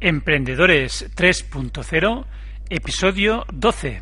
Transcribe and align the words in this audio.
Emprendedores 0.00 1.06
3.0, 1.16 2.24
episodio 2.70 3.44
12. 3.52 4.00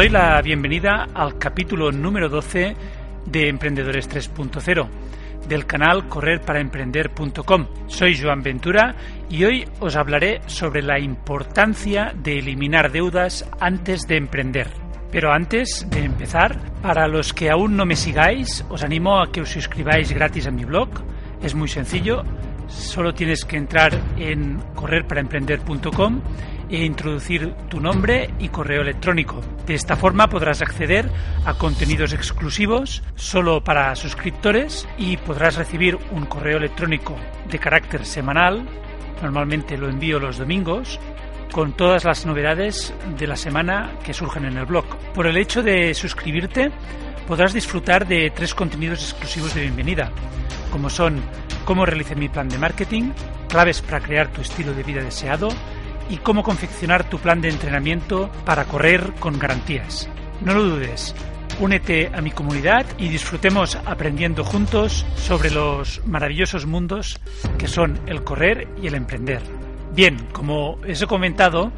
Doy 0.00 0.08
la 0.08 0.40
bienvenida 0.40 1.08
al 1.12 1.36
capítulo 1.36 1.92
número 1.92 2.30
12 2.30 2.74
de 3.26 3.48
Emprendedores 3.50 4.08
3.0 4.08 4.88
del 5.46 5.66
canal 5.66 6.08
correrparaemprender.com. 6.08 7.66
Soy 7.86 8.18
Joan 8.18 8.42
Ventura 8.42 8.94
y 9.28 9.44
hoy 9.44 9.68
os 9.78 9.96
hablaré 9.96 10.40
sobre 10.46 10.80
la 10.80 10.98
importancia 10.98 12.14
de 12.16 12.38
eliminar 12.38 12.90
deudas 12.90 13.46
antes 13.60 14.08
de 14.08 14.16
emprender. 14.16 14.68
Pero 15.12 15.34
antes 15.34 15.86
de 15.90 16.02
empezar, 16.02 16.58
para 16.80 17.06
los 17.06 17.34
que 17.34 17.50
aún 17.50 17.76
no 17.76 17.84
me 17.84 17.94
sigáis, 17.94 18.64
os 18.70 18.82
animo 18.82 19.20
a 19.20 19.30
que 19.30 19.42
os 19.42 19.50
suscribáis 19.50 20.12
gratis 20.12 20.46
a 20.46 20.50
mi 20.50 20.64
blog. 20.64 20.88
Es 21.42 21.54
muy 21.54 21.68
sencillo, 21.68 22.22
solo 22.68 23.12
tienes 23.12 23.44
que 23.44 23.58
entrar 23.58 23.92
en 24.16 24.60
correrparaemprender.com 24.74 26.22
e 26.70 26.84
introducir 26.84 27.52
tu 27.68 27.80
nombre 27.80 28.30
y 28.38 28.48
correo 28.48 28.82
electrónico. 28.82 29.40
De 29.66 29.74
esta 29.74 29.96
forma 29.96 30.28
podrás 30.28 30.62
acceder 30.62 31.10
a 31.44 31.54
contenidos 31.54 32.12
exclusivos 32.12 33.02
solo 33.16 33.62
para 33.62 33.94
suscriptores 33.96 34.88
y 34.96 35.16
podrás 35.16 35.56
recibir 35.56 35.98
un 36.12 36.26
correo 36.26 36.58
electrónico 36.58 37.16
de 37.50 37.58
carácter 37.58 38.06
semanal, 38.06 38.66
normalmente 39.22 39.76
lo 39.76 39.88
envío 39.88 40.18
los 40.18 40.38
domingos, 40.38 41.00
con 41.50 41.72
todas 41.72 42.04
las 42.04 42.26
novedades 42.26 42.94
de 43.18 43.26
la 43.26 43.36
semana 43.36 43.92
que 44.04 44.14
surgen 44.14 44.44
en 44.44 44.56
el 44.56 44.66
blog. 44.66 44.84
Por 45.14 45.26
el 45.26 45.36
hecho 45.36 45.62
de 45.62 45.94
suscribirte, 45.94 46.70
podrás 47.26 47.52
disfrutar 47.52 48.06
de 48.06 48.30
tres 48.30 48.54
contenidos 48.54 49.02
exclusivos 49.02 49.54
de 49.54 49.62
bienvenida, 49.62 50.10
como 50.70 50.88
son 50.88 51.20
cómo 51.64 51.84
realicé 51.84 52.14
mi 52.14 52.28
plan 52.28 52.48
de 52.48 52.58
marketing, 52.58 53.10
claves 53.48 53.82
para 53.82 54.00
crear 54.00 54.28
tu 54.28 54.40
estilo 54.40 54.72
de 54.72 54.82
vida 54.82 55.02
deseado, 55.02 55.48
y 56.10 56.18
cómo 56.18 56.42
confeccionar 56.42 57.08
tu 57.08 57.18
plan 57.18 57.40
de 57.40 57.48
entrenamiento 57.48 58.30
para 58.44 58.64
correr 58.64 59.12
con 59.20 59.38
garantías. 59.38 60.08
No 60.44 60.52
lo 60.52 60.64
dudes, 60.64 61.14
únete 61.60 62.10
a 62.12 62.20
mi 62.20 62.30
comunidad 62.30 62.84
y 62.98 63.08
disfrutemos 63.08 63.76
aprendiendo 63.86 64.44
juntos 64.44 65.06
sobre 65.16 65.50
los 65.50 66.04
maravillosos 66.06 66.66
mundos 66.66 67.20
que 67.58 67.68
son 67.68 67.98
el 68.06 68.24
correr 68.24 68.68
y 68.82 68.88
el 68.88 68.94
emprender. 68.94 69.40
Bien, 69.94 70.16
como 70.32 70.72
os 70.72 71.02
he 71.02 71.06
comentado, 71.06 71.72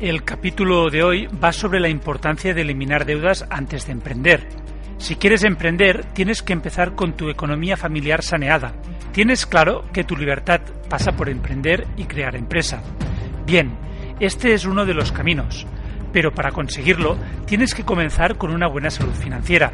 el 0.00 0.24
capítulo 0.24 0.90
de 0.90 1.02
hoy 1.02 1.26
va 1.26 1.52
sobre 1.52 1.80
la 1.80 1.88
importancia 1.88 2.52
de 2.54 2.62
eliminar 2.62 3.06
deudas 3.06 3.46
antes 3.50 3.86
de 3.86 3.92
emprender. 3.92 4.46
Si 4.98 5.16
quieres 5.16 5.44
emprender, 5.44 6.04
tienes 6.12 6.42
que 6.42 6.52
empezar 6.52 6.94
con 6.94 7.14
tu 7.14 7.30
economía 7.30 7.76
familiar 7.76 8.22
saneada. 8.22 8.74
Tienes 9.12 9.46
claro 9.46 9.84
que 9.92 10.04
tu 10.04 10.16
libertad 10.16 10.60
pasa 10.88 11.12
por 11.12 11.28
emprender 11.28 11.86
y 11.96 12.04
crear 12.04 12.36
empresa. 12.36 12.82
Bien, 13.46 13.70
este 14.18 14.54
es 14.54 14.64
uno 14.64 14.84
de 14.84 14.92
los 14.92 15.12
caminos, 15.12 15.68
pero 16.12 16.34
para 16.34 16.50
conseguirlo 16.50 17.16
tienes 17.46 17.74
que 17.74 17.84
comenzar 17.84 18.36
con 18.36 18.50
una 18.50 18.66
buena 18.66 18.90
salud 18.90 19.12
financiera. 19.12 19.72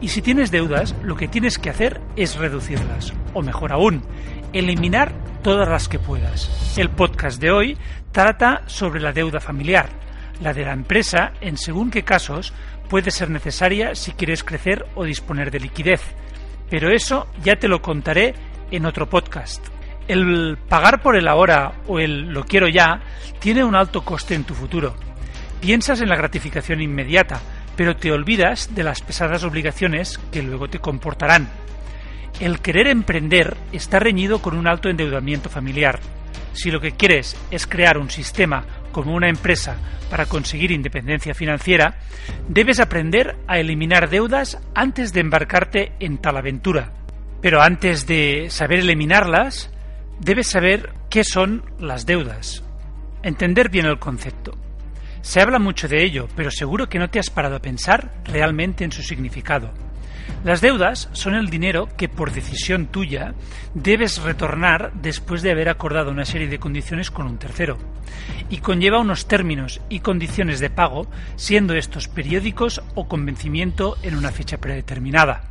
Y 0.00 0.08
si 0.08 0.22
tienes 0.22 0.50
deudas, 0.50 0.96
lo 1.04 1.14
que 1.14 1.28
tienes 1.28 1.56
que 1.56 1.70
hacer 1.70 2.00
es 2.16 2.34
reducirlas, 2.34 3.12
o 3.32 3.40
mejor 3.40 3.72
aún, 3.72 4.02
eliminar 4.52 5.12
todas 5.44 5.68
las 5.68 5.88
que 5.88 6.00
puedas. 6.00 6.76
El 6.76 6.90
podcast 6.90 7.40
de 7.40 7.52
hoy 7.52 7.78
trata 8.10 8.62
sobre 8.66 9.00
la 9.00 9.12
deuda 9.12 9.38
familiar. 9.38 9.88
La 10.40 10.52
de 10.52 10.64
la 10.64 10.72
empresa, 10.72 11.32
en 11.40 11.56
según 11.56 11.92
qué 11.92 12.02
casos, 12.02 12.52
puede 12.88 13.12
ser 13.12 13.30
necesaria 13.30 13.94
si 13.94 14.10
quieres 14.10 14.42
crecer 14.42 14.84
o 14.96 15.04
disponer 15.04 15.52
de 15.52 15.60
liquidez. 15.60 16.02
Pero 16.68 16.90
eso 16.90 17.28
ya 17.44 17.54
te 17.54 17.68
lo 17.68 17.82
contaré 17.82 18.34
en 18.72 18.84
otro 18.84 19.08
podcast. 19.08 19.64
El 20.08 20.58
pagar 20.68 21.00
por 21.02 21.16
el 21.16 21.28
ahora 21.28 21.72
o 21.86 22.00
el 22.00 22.32
lo 22.32 22.44
quiero 22.44 22.68
ya 22.68 23.00
tiene 23.38 23.64
un 23.64 23.74
alto 23.74 24.04
coste 24.04 24.34
en 24.34 24.44
tu 24.44 24.54
futuro. 24.54 24.94
Piensas 25.60 26.00
en 26.00 26.08
la 26.08 26.16
gratificación 26.16 26.80
inmediata, 26.80 27.40
pero 27.76 27.96
te 27.96 28.12
olvidas 28.12 28.74
de 28.74 28.82
las 28.82 29.00
pesadas 29.00 29.44
obligaciones 29.44 30.18
que 30.30 30.42
luego 30.42 30.68
te 30.68 30.80
comportarán. 30.80 31.48
El 32.40 32.60
querer 32.60 32.88
emprender 32.88 33.56
está 33.72 33.98
reñido 33.98 34.40
con 34.40 34.56
un 34.56 34.66
alto 34.66 34.88
endeudamiento 34.88 35.48
familiar. 35.48 36.00
Si 36.52 36.70
lo 36.70 36.80
que 36.80 36.92
quieres 36.92 37.36
es 37.50 37.66
crear 37.66 37.98
un 37.98 38.10
sistema 38.10 38.64
como 38.90 39.14
una 39.14 39.28
empresa 39.28 39.76
para 40.10 40.26
conseguir 40.26 40.70
independencia 40.70 41.34
financiera, 41.34 41.96
debes 42.48 42.80
aprender 42.80 43.36
a 43.46 43.58
eliminar 43.58 44.10
deudas 44.10 44.58
antes 44.74 45.12
de 45.12 45.20
embarcarte 45.20 45.92
en 46.00 46.18
tal 46.18 46.36
aventura. 46.36 46.92
Pero 47.40 47.62
antes 47.62 48.06
de 48.06 48.48
saber 48.50 48.80
eliminarlas, 48.80 49.70
debes 50.20 50.48
saber 50.48 50.92
qué 51.10 51.24
son 51.24 51.64
las 51.78 52.06
deudas, 52.06 52.62
entender 53.22 53.68
bien 53.68 53.86
el 53.86 53.98
concepto. 53.98 54.56
Se 55.20 55.40
habla 55.40 55.58
mucho 55.58 55.88
de 55.88 56.04
ello, 56.04 56.28
pero 56.34 56.50
seguro 56.50 56.88
que 56.88 56.98
no 56.98 57.08
te 57.08 57.18
has 57.18 57.30
parado 57.30 57.56
a 57.56 57.62
pensar 57.62 58.12
realmente 58.24 58.84
en 58.84 58.92
su 58.92 59.02
significado. 59.02 59.70
Las 60.44 60.60
deudas 60.60 61.08
son 61.12 61.34
el 61.34 61.48
dinero 61.48 61.88
que 61.96 62.08
por 62.08 62.32
decisión 62.32 62.86
tuya 62.86 63.34
debes 63.74 64.20
retornar 64.22 64.92
después 64.94 65.42
de 65.42 65.52
haber 65.52 65.68
acordado 65.68 66.10
una 66.10 66.24
serie 66.24 66.48
de 66.48 66.58
condiciones 66.58 67.10
con 67.10 67.26
un 67.26 67.38
tercero, 67.38 67.78
y 68.50 68.58
conlleva 68.58 68.98
unos 68.98 69.26
términos 69.26 69.80
y 69.88 70.00
condiciones 70.00 70.60
de 70.60 70.70
pago, 70.70 71.06
siendo 71.36 71.74
estos 71.74 72.08
periódicos 72.08 72.82
o 72.94 73.06
convencimiento 73.08 73.96
en 74.02 74.16
una 74.16 74.32
fecha 74.32 74.58
predeterminada. 74.58 75.44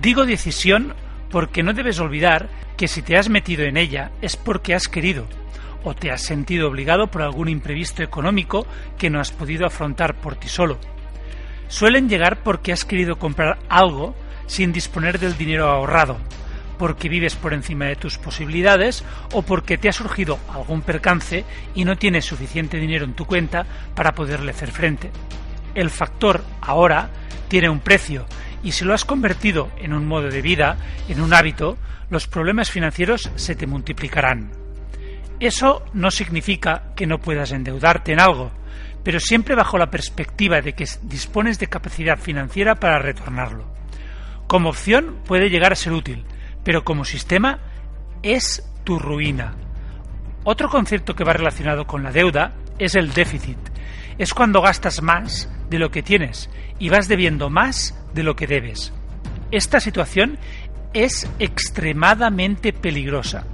Digo 0.00 0.26
decisión 0.26 0.94
porque 1.36 1.62
no 1.62 1.74
debes 1.74 2.00
olvidar 2.00 2.48
que 2.78 2.88
si 2.88 3.02
te 3.02 3.18
has 3.18 3.28
metido 3.28 3.64
en 3.64 3.76
ella 3.76 4.10
es 4.22 4.38
porque 4.38 4.74
has 4.74 4.88
querido 4.88 5.26
o 5.84 5.92
te 5.92 6.10
has 6.10 6.22
sentido 6.22 6.66
obligado 6.66 7.08
por 7.08 7.20
algún 7.20 7.50
imprevisto 7.50 8.02
económico 8.02 8.66
que 8.96 9.10
no 9.10 9.20
has 9.20 9.32
podido 9.32 9.66
afrontar 9.66 10.14
por 10.14 10.36
ti 10.36 10.48
solo. 10.48 10.78
Suelen 11.68 12.08
llegar 12.08 12.42
porque 12.42 12.72
has 12.72 12.86
querido 12.86 13.18
comprar 13.18 13.58
algo 13.68 14.14
sin 14.46 14.72
disponer 14.72 15.18
del 15.18 15.36
dinero 15.36 15.68
ahorrado, 15.68 16.16
porque 16.78 17.10
vives 17.10 17.36
por 17.36 17.52
encima 17.52 17.84
de 17.84 17.96
tus 17.96 18.16
posibilidades 18.16 19.04
o 19.34 19.42
porque 19.42 19.76
te 19.76 19.90
ha 19.90 19.92
surgido 19.92 20.38
algún 20.54 20.80
percance 20.80 21.44
y 21.74 21.84
no 21.84 21.98
tienes 21.98 22.24
suficiente 22.24 22.78
dinero 22.78 23.04
en 23.04 23.12
tu 23.12 23.26
cuenta 23.26 23.66
para 23.94 24.14
poderle 24.14 24.52
hacer 24.52 24.70
frente. 24.70 25.10
El 25.74 25.90
factor 25.90 26.42
ahora 26.62 27.10
tiene 27.48 27.68
un 27.68 27.80
precio 27.80 28.24
y 28.66 28.72
si 28.72 28.84
lo 28.84 28.94
has 28.94 29.04
convertido 29.04 29.70
en 29.78 29.92
un 29.92 30.08
modo 30.08 30.28
de 30.28 30.42
vida, 30.42 30.76
en 31.08 31.20
un 31.20 31.32
hábito, 31.32 31.78
los 32.10 32.26
problemas 32.26 32.68
financieros 32.68 33.30
se 33.36 33.54
te 33.54 33.68
multiplicarán. 33.68 34.50
Eso 35.38 35.84
no 35.92 36.10
significa 36.10 36.92
que 36.96 37.06
no 37.06 37.20
puedas 37.20 37.52
endeudarte 37.52 38.12
en 38.12 38.18
algo, 38.18 38.50
pero 39.04 39.20
siempre 39.20 39.54
bajo 39.54 39.78
la 39.78 39.88
perspectiva 39.88 40.62
de 40.62 40.72
que 40.72 40.84
dispones 41.02 41.60
de 41.60 41.68
capacidad 41.68 42.18
financiera 42.18 42.74
para 42.74 42.98
retornarlo. 42.98 43.72
Como 44.48 44.70
opción 44.70 45.18
puede 45.24 45.48
llegar 45.48 45.70
a 45.70 45.76
ser 45.76 45.92
útil, 45.92 46.24
pero 46.64 46.82
como 46.82 47.04
sistema 47.04 47.60
es 48.24 48.68
tu 48.82 48.98
ruina. 48.98 49.54
Otro 50.42 50.68
concepto 50.68 51.14
que 51.14 51.22
va 51.22 51.34
relacionado 51.34 51.86
con 51.86 52.02
la 52.02 52.10
deuda 52.10 52.54
es 52.80 52.96
el 52.96 53.12
déficit. 53.12 53.58
Es 54.18 54.34
cuando 54.34 54.62
gastas 54.62 55.02
más 55.02 55.48
de 55.70 55.78
lo 55.78 55.90
que 55.90 56.02
tienes 56.02 56.48
y 56.78 56.88
vas 56.88 57.08
debiendo 57.08 57.50
más 57.50 57.98
de 58.14 58.22
lo 58.22 58.36
que 58.36 58.46
debes. 58.46 58.92
Esta 59.50 59.80
situación 59.80 60.38
es 60.92 61.28
extremadamente 61.38 62.72
peligrosa 62.72 63.44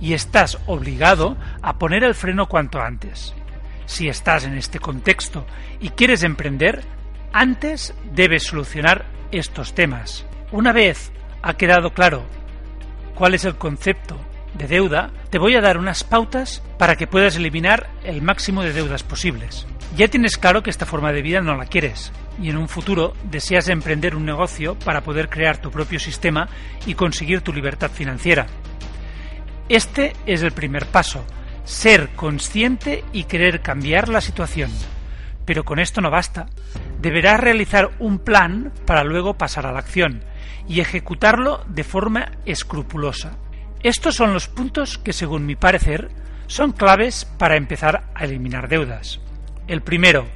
y 0.00 0.12
estás 0.12 0.58
obligado 0.66 1.36
a 1.62 1.78
poner 1.78 2.04
el 2.04 2.14
freno 2.14 2.46
cuanto 2.48 2.80
antes. 2.80 3.34
Si 3.86 4.08
estás 4.08 4.44
en 4.44 4.54
este 4.54 4.78
contexto 4.78 5.46
y 5.80 5.90
quieres 5.90 6.22
emprender, 6.22 6.82
antes 7.32 7.94
debes 8.12 8.44
solucionar 8.44 9.06
estos 9.32 9.74
temas. 9.74 10.24
Una 10.52 10.72
vez 10.72 11.10
ha 11.42 11.54
quedado 11.54 11.92
claro 11.92 12.22
cuál 13.14 13.34
es 13.34 13.44
el 13.44 13.56
concepto 13.56 14.18
de 14.54 14.68
deuda, 14.68 15.10
te 15.30 15.38
voy 15.38 15.56
a 15.56 15.60
dar 15.60 15.78
unas 15.78 16.04
pautas 16.04 16.62
para 16.78 16.96
que 16.96 17.06
puedas 17.06 17.36
eliminar 17.36 17.90
el 18.04 18.22
máximo 18.22 18.62
de 18.62 18.72
deudas 18.72 19.02
posibles. 19.02 19.66
Ya 19.96 20.08
tienes 20.08 20.38
claro 20.38 20.62
que 20.62 20.70
esta 20.70 20.86
forma 20.86 21.12
de 21.12 21.22
vida 21.22 21.40
no 21.40 21.56
la 21.56 21.66
quieres 21.66 22.12
y 22.40 22.50
en 22.50 22.56
un 22.56 22.68
futuro 22.68 23.14
deseas 23.24 23.68
emprender 23.68 24.16
un 24.16 24.24
negocio 24.24 24.76
para 24.78 25.02
poder 25.02 25.28
crear 25.28 25.58
tu 25.58 25.70
propio 25.70 26.00
sistema 26.00 26.48
y 26.86 26.94
conseguir 26.94 27.42
tu 27.42 27.52
libertad 27.52 27.90
financiera. 27.90 28.46
Este 29.68 30.14
es 30.26 30.42
el 30.42 30.52
primer 30.52 30.86
paso, 30.86 31.24
ser 31.64 32.10
consciente 32.10 33.04
y 33.12 33.24
querer 33.24 33.60
cambiar 33.60 34.08
la 34.08 34.20
situación. 34.20 34.70
Pero 35.44 35.64
con 35.64 35.78
esto 35.78 36.00
no 36.00 36.10
basta. 36.10 36.46
Deberás 37.00 37.40
realizar 37.40 37.90
un 37.98 38.18
plan 38.18 38.72
para 38.86 39.04
luego 39.04 39.34
pasar 39.34 39.66
a 39.66 39.72
la 39.72 39.78
acción 39.78 40.24
y 40.66 40.80
ejecutarlo 40.80 41.64
de 41.68 41.84
forma 41.84 42.32
escrupulosa. 42.46 43.36
Estos 43.84 44.14
son 44.14 44.32
los 44.32 44.48
puntos 44.48 44.96
que, 44.96 45.12
según 45.12 45.44
mi 45.44 45.56
parecer, 45.56 46.08
son 46.46 46.72
claves 46.72 47.26
para 47.26 47.58
empezar 47.58 48.04
a 48.14 48.24
eliminar 48.24 48.66
deudas. 48.66 49.20
El 49.66 49.82
primero, 49.82 50.26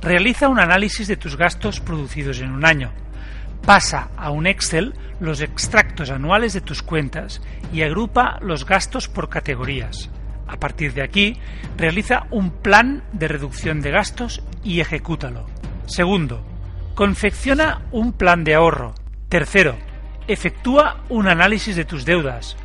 realiza 0.00 0.48
un 0.48 0.58
análisis 0.58 1.06
de 1.06 1.18
tus 1.18 1.36
gastos 1.36 1.80
producidos 1.80 2.40
en 2.40 2.50
un 2.50 2.64
año. 2.64 2.90
Pasa 3.66 4.08
a 4.16 4.30
un 4.30 4.46
Excel 4.46 4.94
los 5.20 5.42
extractos 5.42 6.08
anuales 6.08 6.54
de 6.54 6.62
tus 6.62 6.82
cuentas 6.82 7.42
y 7.74 7.82
agrupa 7.82 8.38
los 8.40 8.64
gastos 8.64 9.06
por 9.06 9.28
categorías. 9.28 10.08
A 10.48 10.56
partir 10.56 10.94
de 10.94 11.02
aquí, 11.02 11.36
realiza 11.76 12.26
un 12.30 12.52
plan 12.52 13.04
de 13.12 13.28
reducción 13.28 13.82
de 13.82 13.90
gastos 13.90 14.42
y 14.64 14.80
ejecútalo. 14.80 15.44
Segundo, 15.84 16.42
confecciona 16.94 17.82
un 17.90 18.14
plan 18.14 18.44
de 18.44 18.54
ahorro. 18.54 18.94
Tercero, 19.28 19.76
efectúa 20.28 20.98
un 21.08 21.28
análisis 21.28 21.76
de 21.76 21.84
tus 21.84 22.04
deudas. 22.04 22.56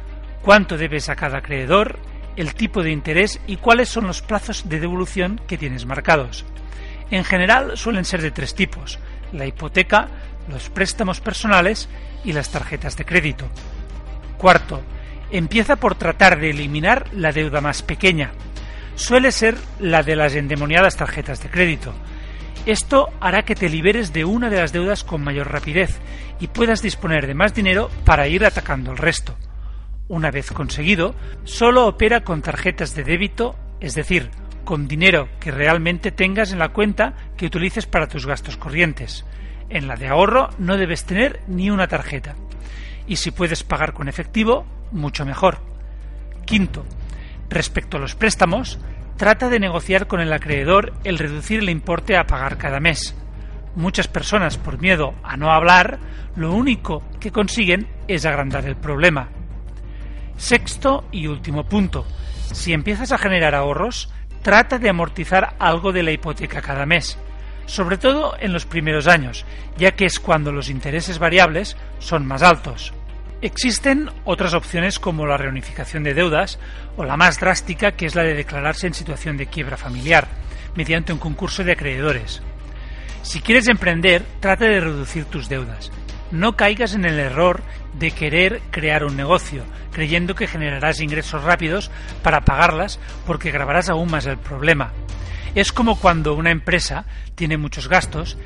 Cuánto 0.42 0.77
debes 0.77 1.09
a 1.09 1.15
cada 1.15 1.39
acreedor, 1.39 2.00
el 2.36 2.54
tipo 2.54 2.83
de 2.83 2.92
interés 2.92 3.42
y 3.48 3.57
cuáles 3.57 3.89
son 3.89 4.07
los 4.07 4.21
plazos 4.21 4.69
de 4.69 4.80
devolución 4.80 5.42
que 5.48 5.57
tienes 5.57 5.86
marcados. 5.86 6.45
En 7.09 7.24
general 7.24 7.77
suelen 7.77 8.06
ser 8.06 8.21
de 8.21 8.31
tres 8.31 8.54
tipos, 8.54 9.00
la 9.31 9.45
hipoteca, 9.45 10.07
los 10.48 10.69
préstamos 10.69 11.19
personales 11.19 11.89
y 12.24 12.33
las 12.33 12.50
tarjetas 12.50 12.95
de 12.95 13.06
crédito. 13.06 13.50
Cuarto, 14.38 14.81
empieza 15.31 15.77
por 15.77 15.95
tratar 15.95 16.39
de 16.39 16.51
eliminar 16.51 17.06
la 17.13 17.31
deuda 17.31 17.62
más 17.62 17.81
pequeña. 17.81 18.31
Suele 18.95 19.31
ser 19.31 19.57
la 19.80 20.04
de 20.04 20.15
las 20.15 20.36
endemoniadas 20.36 20.95
tarjetas 20.95 21.42
de 21.42 21.50
crédito. 21.50 21.94
Esto 22.68 23.14
hará 23.22 23.44
que 23.44 23.56
te 23.56 23.69
liberes 23.69 24.12
de 24.12 24.25
una 24.25 24.50
de 24.50 24.58
las 24.58 24.74
deudas 24.74 25.06
con 25.06 25.24
mayor 25.24 25.50
rapidez 25.50 26.02
y 26.42 26.48
puedas 26.48 26.81
disponer 26.81 27.25
de 27.25 27.34
más 27.34 27.54
dinero 27.54 27.90
para 28.04 28.28
ir 28.28 28.44
atacando 28.44 28.92
el 28.92 28.98
resto. 28.98 29.38
Una 30.10 30.31
vez 30.31 30.52
conseguido, 30.52 31.16
solo 31.46 31.88
opera 31.88 32.25
con 32.25 32.42
tarjetas 32.42 32.94
de 32.94 33.06
débito, 33.06 33.56
es 33.80 33.96
decir, 33.96 34.31
con 34.66 34.90
dinero 34.90 35.30
que 35.40 35.50
realmente 35.50 36.12
tengas 36.12 36.52
en 36.52 36.60
la 36.60 36.74
cuenta 36.74 37.14
que 37.38 37.46
utilices 37.46 37.86
para 37.86 38.10
tus 38.10 38.25
gastos 38.25 38.58
corrientes. 38.58 39.24
En 39.69 39.88
la 39.88 39.96
de 39.96 40.10
ahorro 40.10 40.50
no 40.58 40.75
debes 40.75 41.06
tener 41.06 41.40
ni 41.48 41.69
una 41.69 41.88
tarjeta. 41.88 42.36
Y 43.08 43.16
si 43.16 43.31
puedes 43.31 43.64
pagar 43.64 43.94
con 43.94 44.10
efectivo, 44.10 44.66
mucho 44.92 45.24
mejor. 45.25 45.60
Quinto, 46.44 46.84
respecto 47.50 47.96
a 47.96 48.02
los 48.02 48.16
préstamos, 48.16 48.78
trata 49.18 49.50
de 49.50 49.60
negociar 49.60 50.08
con 50.08 50.22
el 50.22 50.31
acreedor 50.31 50.94
el 51.04 51.18
reducir 51.18 51.60
el 51.60 51.69
importe 51.69 52.16
a 52.16 52.25
pagar 52.25 52.58
cada 52.58 52.80
mes. 52.80 53.16
Muchas 53.75 54.08
personas, 54.08 54.58
por 54.58 54.80
miedo 54.80 55.14
a 55.24 55.38
no 55.38 55.52
hablar, 55.52 56.00
lo 56.36 56.54
único 56.54 57.04
que 57.19 57.31
consiguen 57.31 57.88
es 58.08 58.25
agrandar 58.25 58.66
el 58.66 58.75
problema. 58.75 59.30
Sexto 60.38 61.06
y 61.12 61.28
último 61.28 61.64
punto. 61.64 62.06
Si 62.54 62.74
empiezas 62.74 63.12
a 63.12 63.18
generar 63.18 63.56
ahorros, 63.56 64.12
trata 64.42 64.78
de 64.80 64.90
amortizar 64.90 65.56
algo 65.60 65.92
de 65.92 66.04
la 66.04 66.12
hipoteca 66.12 66.62
cada 66.62 66.86
mes, 66.86 67.18
sobre 67.66 67.98
todo 67.98 68.36
en 68.40 68.54
los 68.54 68.66
primeros 68.66 69.08
años, 69.08 69.46
ya 69.78 69.92
que 69.92 70.06
es 70.06 70.19
cuando 70.19 70.52
los 70.52 70.69
intereses 70.69 71.19
variables 71.19 71.75
son 72.00 72.25
más 72.25 72.44
altos. 72.44 72.94
Existen 73.42 74.10
otras 74.25 74.56
opciones 74.56 74.98
como 74.98 75.28
la 75.28 75.38
reunificación 75.38 76.04
de 76.04 76.16
deudas 76.16 76.57
o 76.95 77.04
la 77.04 77.18
más 77.18 77.39
drástica 77.39 77.92
que 77.92 78.07
es 78.07 78.16
la 78.16 78.24
de 78.24 78.34
declararse 78.34 78.88
en 78.88 78.95
situación 78.95 79.38
de 79.38 79.45
quiebra 79.45 79.78
familiar 79.78 80.28
mediante 80.75 81.13
un 81.13 81.19
concurso 81.19 81.63
de 81.63 81.74
acreedores. 81.74 82.42
Si 83.22 83.42
quieres 83.42 83.68
emprender, 83.68 84.24
trata 84.39 84.66
de 84.66 84.80
reducir 84.80 85.25
tus 85.25 85.50
deudas. 85.50 85.92
No 86.31 86.56
caigas 86.56 86.95
en 86.95 87.06
el 87.06 87.19
error 87.19 87.62
de 87.94 88.10
querer 88.10 88.62
crear 88.72 89.04
un 89.04 89.16
negocio, 89.16 89.63
creyendo 89.92 90.33
que 90.33 90.48
generarás 90.48 91.00
ingresos 91.00 91.44
rápidos 91.44 91.92
para 92.24 92.42
pagarlas 92.42 93.00
porque 93.28 93.51
grabarás 93.51 93.90
aún 93.90 94.10
más 94.10 94.25
el 94.25 94.38
problema. 94.38 94.94
Es 95.54 95.72
como 95.72 96.00
cuando 96.00 96.33
una 96.33 96.51
empresa 96.51 97.06
tiene 97.36 97.57
muchos 97.57 97.88
gastos 97.88 98.38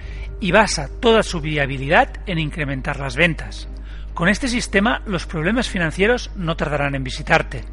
y 0.41 0.51
basa 0.51 0.89
toda 0.99 1.23
su 1.23 1.39
viabilidad 1.39 2.09
en 2.25 2.39
incrementar 2.39 2.99
las 2.99 3.15
ventas. 3.15 3.70
Con 4.13 4.29
este 4.29 4.47
sistema 4.47 5.01
los 5.05 5.25
problemas 5.25 5.69
financieros 5.69 6.31
no 6.35 6.55
tardarán 6.55 6.95
en 6.95 7.03
visitarte. 7.03 7.63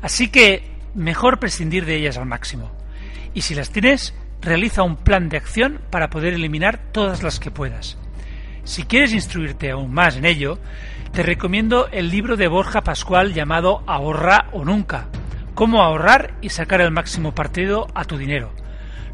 Así 0.00 0.28
que 0.28 0.70
mejor 0.94 1.38
prescindir 1.38 1.84
de 1.84 1.96
ellas 1.96 2.16
al 2.16 2.26
máximo. 2.26 2.70
Y 3.34 3.42
si 3.42 3.54
las 3.54 3.70
tienes, 3.70 4.14
realiza 4.40 4.82
un 4.82 4.96
plan 4.96 5.28
de 5.28 5.36
acción 5.36 5.80
para 5.90 6.10
poder 6.10 6.34
eliminar 6.34 6.78
todas 6.92 7.22
las 7.22 7.38
que 7.38 7.50
puedas. 7.50 7.98
Si 8.64 8.84
quieres 8.84 9.12
instruirte 9.12 9.70
aún 9.70 9.92
más 9.92 10.16
en 10.16 10.24
ello, 10.24 10.58
te 11.12 11.22
recomiendo 11.22 11.88
el 11.88 12.10
libro 12.10 12.36
de 12.36 12.48
Borja 12.48 12.82
Pascual 12.82 13.32
llamado 13.32 13.82
Ahorra 13.86 14.48
o 14.52 14.64
Nunca, 14.64 15.08
cómo 15.54 15.82
ahorrar 15.82 16.34
y 16.42 16.50
sacar 16.50 16.80
el 16.80 16.90
máximo 16.90 17.34
partido 17.34 17.86
a 17.94 18.04
tu 18.04 18.18
dinero. 18.18 18.52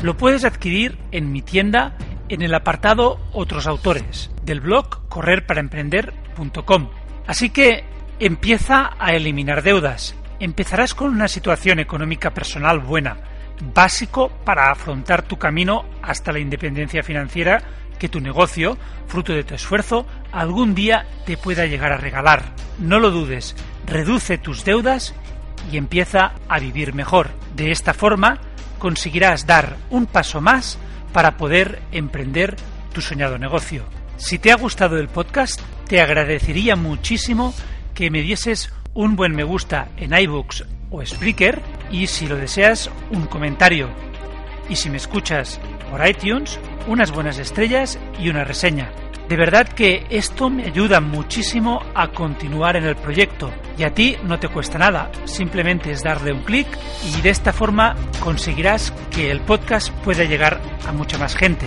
Lo 0.03 0.17
puedes 0.17 0.45
adquirir 0.45 0.99
en 1.13 1.33
mi 1.33 1.43
tienda 1.43 1.97
en 2.29 2.43
el 2.43 2.55
apartado 2.55 3.21
Otros 3.33 3.67
autores 3.67 4.31
del 4.45 4.61
blog 4.61 5.07
Así 7.27 7.51
que 7.51 7.85
empieza 8.19 8.91
a 8.99 9.15
eliminar 9.15 9.63
deudas. 9.63 10.15
Empezarás 10.41 10.95
con 10.95 11.11
una 11.11 11.29
situación 11.29 11.79
económica 11.79 12.35
personal 12.35 12.81
buena, 12.81 13.17
básico 13.73 14.31
para 14.45 14.71
afrontar 14.71 15.23
tu 15.23 15.39
camino 15.39 15.85
hasta 16.03 16.33
la 16.33 16.41
independencia 16.41 17.03
financiera 17.03 17.63
que 17.99 18.09
tu 18.09 18.21
negocio, 18.21 18.77
fruto 19.07 19.33
de 19.33 19.45
tu 19.45 19.55
esfuerzo, 19.55 20.07
algún 20.33 20.75
día 20.75 21.07
te 21.25 21.37
pueda 21.37 21.67
llegar 21.67 21.93
a 21.93 21.97
regalar. 21.97 22.43
No 22.79 22.99
lo 22.99 23.11
dudes, 23.11 23.55
reduce 23.87 24.39
tus 24.39 24.65
deudas 24.65 25.15
y 25.71 25.77
empieza 25.77 26.33
a 26.49 26.59
vivir 26.59 26.95
mejor. 26.95 27.31
De 27.55 27.71
esta 27.71 27.95
forma 27.95 28.41
conseguirás 28.79 29.47
dar 29.47 29.77
un 29.91 30.07
paso 30.07 30.41
más 30.41 30.79
para 31.13 31.37
poder 31.37 31.81
emprender 31.93 32.57
tu 32.93 33.01
soñado 33.01 33.39
negocio. 33.39 33.85
Si 34.25 34.39
te 34.39 34.51
ha 34.51 34.57
gustado 34.57 34.97
el 34.97 35.09
podcast, 35.09 35.61
te 35.87 36.01
agradecería 36.01 36.77
muchísimo 36.77 37.53
que 37.93 38.11
me 38.11 38.23
dieses 38.23 38.73
un 38.95 39.17
buen 39.17 39.37
me 39.37 39.45
gusta 39.45 39.89
en 39.99 40.19
iBooks 40.19 40.65
o 40.91 41.05
Spreaker 41.05 41.61
y 41.91 42.07
si 42.07 42.27
lo 42.27 42.37
deseas 42.37 42.91
un 43.11 43.27
comentario. 43.27 43.91
Y 44.71 44.77
si 44.77 44.89
me 44.89 44.97
escuchas 44.97 45.61
por 45.91 46.09
iTunes, 46.09 46.59
unas 46.89 47.11
buenas 47.11 47.39
estrellas 47.39 47.99
y 48.19 48.31
una 48.31 48.45
reseña. 48.45 48.91
De 49.29 49.37
verdad 49.37 49.69
que 49.69 50.07
esto 50.09 50.49
me 50.49 50.65
ayuda 50.65 51.03
muchísimo 51.03 51.83
a 51.95 52.09
continuar 52.09 52.77
en 52.77 52.85
el 52.85 52.97
proyecto 52.97 53.53
y 53.77 53.83
a 53.83 53.93
ti 53.93 54.17
no 54.25 54.41
te 54.41 54.49
cuesta 54.49 54.79
nada, 54.79 55.13
simplemente 55.27 55.91
es 55.91 56.03
darle 56.03 56.33
un 56.33 56.45
clic 56.45 56.67
y 57.15 57.21
de 57.21 57.29
esta 57.29 57.53
forma 57.53 57.95
conseguirás 58.21 58.91
que 59.11 59.31
el 59.31 59.41
podcast 59.41 59.91
pueda 60.03 60.25
llegar 60.25 60.63
a 60.89 60.93
mucha 60.93 61.19
más 61.19 61.37
gente. 61.37 61.67